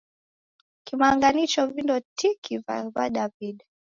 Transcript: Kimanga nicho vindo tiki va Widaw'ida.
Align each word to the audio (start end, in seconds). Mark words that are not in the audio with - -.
Kimanga 0.85 1.27
nicho 1.35 1.61
vindo 1.73 1.95
tiki 2.17 2.55
va 2.65 2.75
Widaw'ida. 2.95 3.63